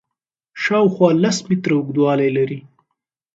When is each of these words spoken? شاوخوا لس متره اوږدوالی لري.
شاوخوا 0.63 1.09
لس 1.23 1.37
متره 1.47 1.73
اوږدوالی 1.77 2.29
لري. 2.37 2.59